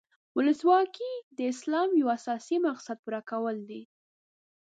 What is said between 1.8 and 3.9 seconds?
د یو اساسي مقصد پوره کول دي.